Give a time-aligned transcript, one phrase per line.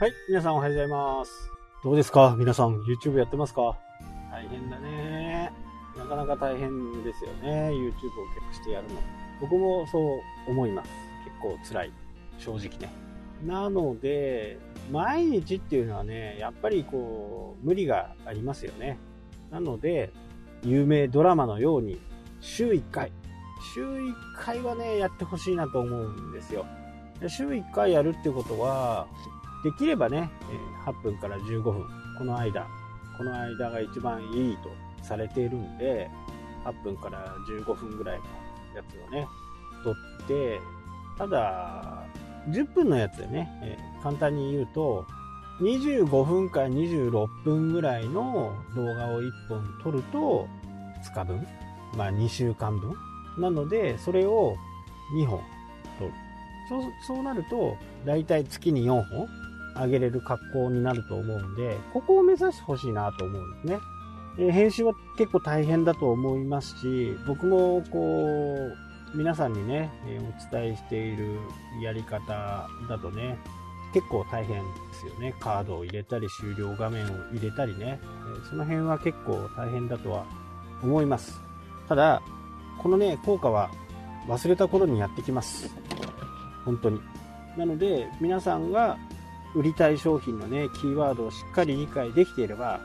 [0.00, 1.50] はい、皆さんおはようございます。
[1.82, 2.36] どうですか？
[2.38, 3.76] 皆さん、YouTube やってますか？
[4.30, 5.50] 大変だね。
[5.96, 7.70] なかなか大変ですよね。
[7.72, 8.06] YouTube を結
[8.48, 8.94] 構してやるの。
[9.40, 10.90] 僕もそう思います。
[11.24, 11.92] 結構辛い。
[12.38, 12.92] 正直ね。
[13.44, 14.60] なので、
[14.92, 19.00] 毎日っていうのはね、やっぱりこう、無理がありますよね。
[19.50, 20.12] なので、
[20.62, 22.00] 有名ドラマのように、
[22.40, 23.10] 週1回。
[23.74, 26.66] 週1回はね、やってほしいなと思うんですよ。
[27.20, 29.08] で週1回やるってことは、
[29.64, 31.86] できればね、えー8分から15分、
[32.16, 32.66] この間、
[33.18, 34.70] この間が一番いいと
[35.04, 36.08] されているんで、
[36.64, 38.24] 8分から15分ぐらいの
[38.76, 39.26] やつをね、
[39.84, 39.94] 撮っ
[40.26, 40.60] て、
[41.18, 42.04] ただ、
[42.48, 45.04] 10分のやつでね、えー簡単に言うと、
[45.60, 50.46] 25分から26分ぐらいの動画を1本撮ると、
[51.04, 51.46] 2日分、
[51.96, 52.94] まあ2週間分。
[53.38, 54.56] なので、それを
[55.16, 55.40] 2本
[55.98, 56.12] 撮る。
[56.68, 59.28] そうそうなると、だいたい月に4本
[59.76, 63.78] 上げれる格好になると思うんで、ここを目指してほしいなと思うんですね。
[64.38, 68.56] え編集は結構大変だと思いますし、僕もこ
[69.14, 71.38] う、皆さんにね、えお伝えしている
[71.82, 73.38] やり方だとね、
[73.92, 75.34] 結構大変ですよね。
[75.40, 80.24] カードを入れたり、終了画面を入れたりね、えその辺は結構大変だとは
[80.82, 81.40] 思います。
[81.88, 82.22] ただ、
[82.78, 83.70] このね、効果は
[84.28, 85.68] 忘れた頃にやってきます。
[86.64, 87.00] 本当に。
[87.56, 88.96] なので、皆さんが
[89.54, 92.80] 売りたい商品のね、キーワードをしっかり理解できていれば、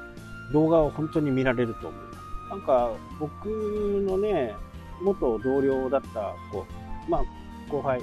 [0.51, 2.49] 動画を本当に見られると思う。
[2.49, 4.55] なんか、僕のね、
[5.01, 6.65] 元同僚だった子、
[7.09, 7.23] まあ、
[7.69, 8.01] 後輩、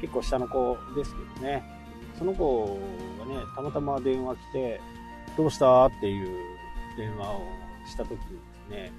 [0.00, 1.62] 結構下の子ですけどね、
[2.18, 2.78] その子
[3.18, 4.80] がね、たまたま電話来て、
[5.36, 5.86] どうした？
[5.86, 6.28] っていう
[6.96, 7.40] 電話を
[7.86, 8.22] した時にで
[8.66, 8.92] すね、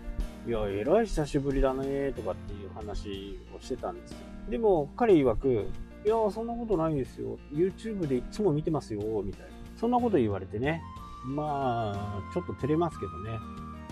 [0.48, 4.18] いや、えらい久しぶりだね、とかっていう話をしてたんですよ。
[4.50, 5.68] でも、彼曰く、
[6.06, 7.38] いや、そんなことないですよ。
[7.52, 9.48] YouTube でいつも見てますよ、みたいな。
[9.76, 10.82] そんなこと言われてね。
[11.26, 13.40] まあ、ちょっと照れますけどね。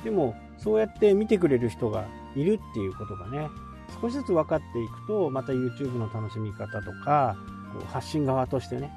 [0.03, 3.49] でも、そうやって見てくれる人がいるっていうことがね、
[3.99, 7.35] 少しずつ分かっていくと、また YouTube の楽しみ方とか、
[7.73, 8.91] こう発信側としてね、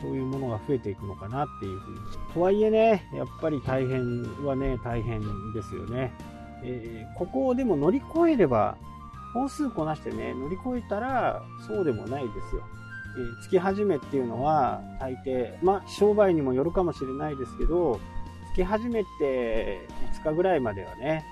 [0.00, 1.98] そういうものが増えていくのかなっていうふうに。
[2.34, 5.20] とはいえね、やっぱり大変はね、大変
[5.52, 6.12] ですよね。
[6.62, 8.76] えーここをでも乗り越えれば、
[9.32, 12.62] 本数こなしてね、乗り越えたら、そうでもないですよ。
[13.16, 18.00] えー月始めっていうのは、大抵、まあ、商売にもよるかもしれないですけど、
[18.54, 19.86] 月始めって
[20.22, 21.24] 5日ぐらいまではね、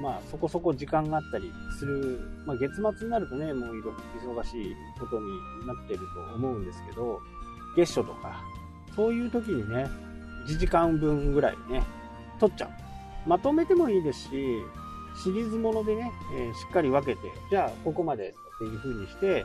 [0.00, 5.26] まあ、そこそこ時間があったりする、まあ、月末になるとね、もう忙しいことに
[5.66, 7.20] なってると思うんですけど、
[7.76, 8.42] 月初とか、
[8.96, 9.86] そういう時にね、
[10.48, 11.82] 1時間分ぐらいね、
[12.40, 12.70] 取っちゃう。
[13.28, 14.30] まとめてもいいですし、
[15.16, 19.44] シリーズものでね、えーしっかり分けて、じゃあここまでっていう風にして、え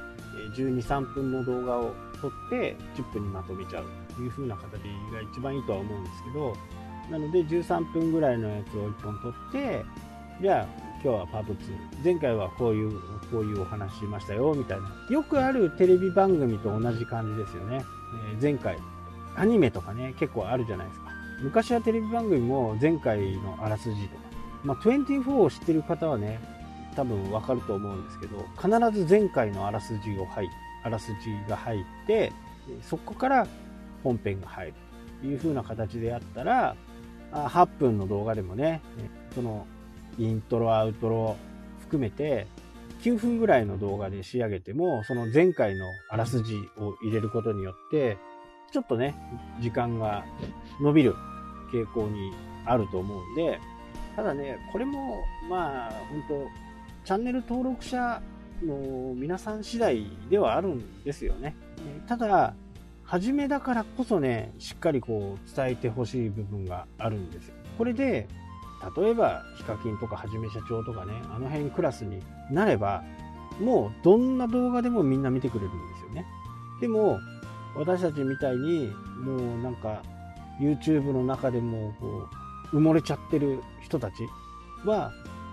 [0.52, 3.86] ー12、3分の動画を撮って10分にまとめちゃう
[4.16, 4.72] という風な形
[5.14, 6.56] が一番いいとは思うんですけど、
[7.12, 9.84] なので13分ぐらいのやつを1本撮って、
[10.42, 12.04] じゃあ今日はパート2。
[12.04, 12.92] 前回はこういう、
[13.32, 14.90] こういうお話しましたよ、みたいな。
[15.10, 17.84] よくあるテレビ番組と同じ感じですよね。
[18.32, 18.78] えー前回、
[19.36, 21.08] アニメとかね、結構あるじゃないですか。
[21.44, 24.24] 昔はテレビ番組も前回のあらすじとか、
[24.68, 26.40] まあ、24を知ってる方はね、
[26.94, 30.50] 多分わかると思うんですけど、必ず前回のあらすじを入
[30.84, 32.34] あらすじが入って、
[32.82, 33.48] そこから
[34.04, 34.74] 本編が入る
[35.22, 36.76] という風な形でやったら、
[37.32, 38.82] 8分の動画でもね、
[39.34, 39.66] その
[40.18, 41.38] イントロ、アウトロ
[41.80, 42.46] 含めて、
[43.04, 48.18] 9分ぐらいの動画で仕上げても、その前回のあらすじを入れることによって、
[48.74, 49.16] ちょっとね、
[49.62, 50.26] 時間が
[50.82, 51.16] 伸びる
[51.72, 52.34] 傾向に
[52.66, 53.62] あると思うんで、
[54.18, 56.48] ただね、これも、まあ、本当
[57.06, 58.20] チャンネル登録者
[58.66, 61.56] の皆さん次第ではあるんですよね。
[61.86, 62.56] えただ、
[63.04, 67.54] 初めだからこそね、しっかりこう伝えてほしい部分があるんですよ。
[67.78, 68.28] これで、
[68.98, 73.04] 例えば、ヒカキンとかはじめ社長とかね、あの辺クラスになれば、
[73.62, 76.26] もうどんな動画でもみんな見てくれるんですよね。
[76.82, 77.20] でも、
[77.76, 78.92] 私たちみたいに、
[79.22, 80.02] もうなんか、
[80.60, 82.37] YouTube の中でもこう
[82.74, 84.14] 埋もれちゃってる人たち
[84.86, 85.12] は、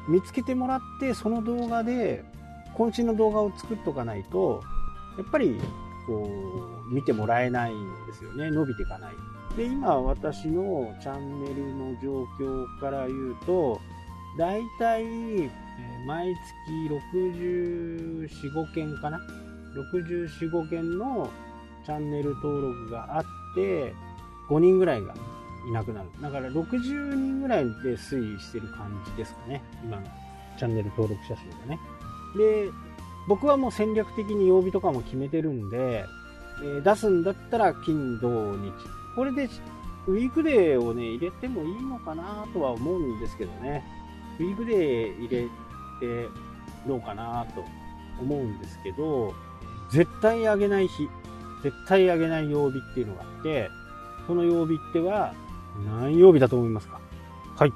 [0.09, 2.25] 見つけてもらって、その動画で、
[2.77, 4.63] 渾身の動画を作っとかないと、
[5.17, 5.61] やっぱり、
[6.07, 6.29] こ
[6.91, 8.51] う、見てもらえないんですよね。
[8.51, 9.15] 伸びていかない。
[9.57, 13.81] で、今私のチャンネルの状況から言うと、
[14.37, 15.05] だいたい、
[16.07, 19.21] 毎月64、5件かな
[19.95, 21.31] ?64、5件の
[21.87, 23.25] チャンネル登録があっ
[23.55, 23.95] て、
[24.49, 25.15] 5人ぐらいが
[25.69, 26.09] いなくなる。
[26.21, 29.63] だから60人ぐらいで推移してる感じですかね。
[29.83, 30.07] 今の
[30.59, 31.79] チャンネル登録者数がね。
[32.37, 32.71] で、
[33.29, 36.05] 僕はもう戦略的に曜日とかも決めてるんで、
[36.63, 38.73] えー出すんだったら金、土、日。
[39.17, 39.49] これで
[40.07, 43.85] ウィークデーをね、入れてもいいのかなとは思うんですけどね。
[44.39, 45.49] ウィークデー入れ
[46.01, 46.29] て
[46.87, 47.65] どうかなと
[48.21, 49.35] 思うんですけど、
[49.91, 51.09] 絶対上げない日、
[51.63, 53.71] 絶対上げない曜日っていうのがあって、
[54.27, 55.35] その曜日っては
[55.87, 57.01] 何曜日だと思いますか？
[57.57, 57.73] はい。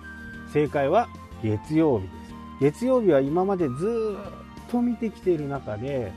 [0.52, 1.08] 正解は
[1.42, 2.34] 月曜日です。
[2.60, 4.16] 月曜日は今までず
[4.66, 6.12] っと見てきている中で、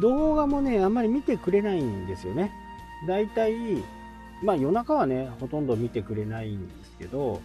[0.00, 2.52] 動画もね、あんまり見てくれないんですよね。
[3.06, 3.54] だいたい
[4.42, 7.40] まあ夜中はね、ほとんど見てくれないんですけど、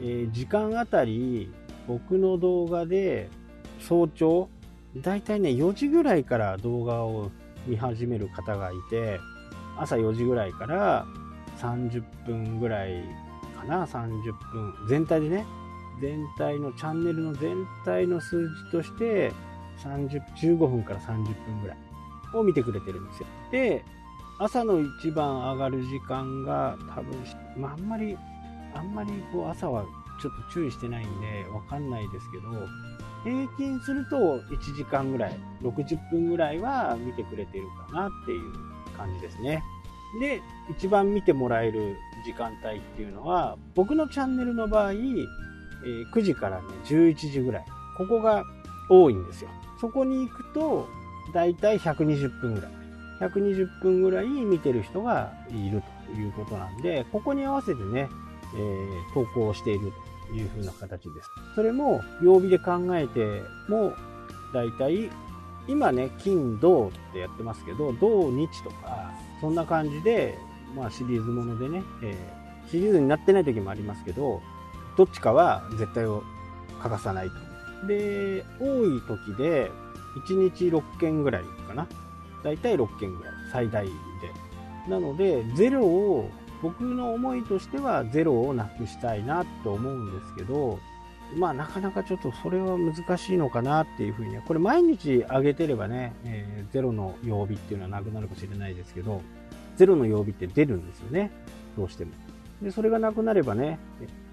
[0.00, 1.50] えー、時間あたり
[1.88, 3.28] 僕の動画で
[3.80, 4.48] 早朝、
[4.96, 7.30] だいたいね、4時ぐらいから動画を
[7.66, 9.18] 見始める方がいて、
[9.76, 11.06] 朝4時ぐらいから
[11.58, 13.06] 30分ぐらいか
[13.66, 14.74] な、30分。
[14.88, 15.46] 全体でね、
[16.00, 19.32] 全体のチャンネルの全体の数字として、
[19.78, 21.76] 30、15分から30分ぐらい
[22.34, 23.26] を見てくれてるんですよ。
[23.50, 23.84] で、
[24.38, 27.12] 朝の一番上がる時間が多分、
[27.56, 28.16] まあ、あんまり、
[28.74, 29.84] あんまりこう朝は
[30.20, 32.50] ちょっと注意してないんでわかんないですけど、
[33.24, 38.52] 平均すると1時間ぐらい、60分ぐらいは見てくれてるかなっていう
[38.96, 39.62] 感じですね。
[40.20, 47.64] で、一番見てもらえる時間帯っていうのは、僕のチャンネルの場合、えー、9時からね、11時ぐらい。
[47.96, 48.44] ここが
[48.88, 49.50] 多いんですよ。
[49.80, 50.88] そこに行くと、
[51.32, 52.72] だいたい120分ぐらい。
[53.20, 58.08] 120分ぐらい見てる人がいるということなんで、ここに合わせてね、
[58.54, 59.92] えー、投稿している
[60.28, 61.30] という風な形です。
[61.54, 63.94] それも曜日で考えても、
[64.52, 65.10] だいたい
[65.68, 70.38] 今ね、金、土ってやってますけど、土、日とか、そんな感じで、
[70.74, 74.40] まあシリーズものでね、えー、シリーズになってない時もありますけど、
[74.96, 76.22] どっちかは絶対を
[76.80, 77.86] 欠かさないと。
[77.86, 79.70] で、多い時で、
[80.26, 81.86] 1日6件ぐらいかな。
[82.42, 83.92] 大体6件ぐらい、最大で。
[84.88, 86.30] なので、ゼロを、
[86.62, 90.78] 僕の思いとしてはゼロをなくしたいなと思うんですけど、
[91.34, 99.20] まあなかなかちょっとそれは難しいのかなっていうふうにこれ毎日上げてればね、えー、ゼロの曜日っていうのはなくなるかもしれないですけど、
[99.76, 101.30] ゼロの曜日って出るんですよね。
[101.76, 102.12] どうしても。
[102.62, 103.78] で、それがなくなればね、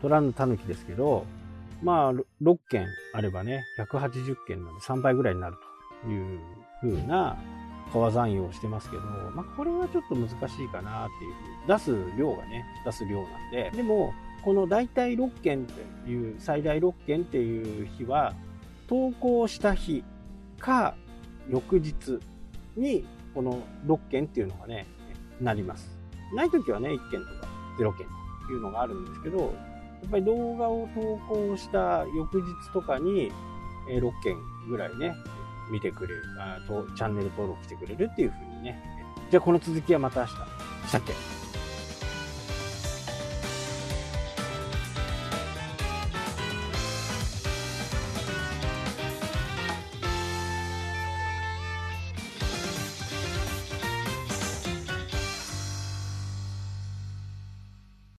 [0.01, 1.25] 取らぬタヌキですけど、
[1.81, 5.57] まあ6件あればね、180件なんで3倍ぐらいになる
[6.03, 6.39] という
[6.81, 7.37] ふうな
[7.91, 9.03] 川残用してますけど、
[9.35, 11.33] まあ、これはちょっと難しいかなっていう
[11.67, 14.13] 出す量がね、出す量なんで、でも、
[14.43, 15.65] この大体6件っ
[16.05, 18.33] ていう、最大6件っていう日は、
[18.87, 20.03] 投稿した日
[20.59, 20.95] か、
[21.49, 22.19] 翌日
[22.75, 24.85] に、この6件っていうのがね、
[25.41, 25.97] なります。
[26.35, 27.47] ない時はね、1件とか
[27.79, 28.07] 0件
[28.47, 29.45] というのがあるんですけど、や
[30.07, 33.31] っぱり動画を投稿した翌日とかに、
[33.87, 34.37] 6件
[34.69, 35.13] ぐらいね、
[35.71, 36.23] 見てくれる、
[36.67, 38.83] とチャンネル登録してくれるっていう風にね。
[39.31, 40.33] じゃあこの続きはまた明日。
[40.33, 41.42] したっけ？